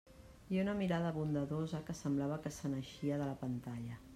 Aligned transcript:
I 0.55 0.61
una 0.61 0.73
mirada 0.79 1.11
bondadosa 1.17 1.83
que 1.91 1.97
semblava 1.99 2.41
que 2.47 2.53
se 2.57 2.73
n'eixia 2.73 3.21
de 3.25 3.29
la 3.33 3.37
pantalla. 3.45 4.01